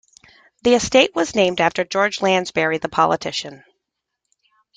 The 0.63 0.73
estate 0.73 1.13
was 1.13 1.35
named 1.35 1.61
after 1.61 1.83
George 1.83 2.23
Lansbury 2.23 2.79
the 2.79 2.89
politician. 2.89 3.63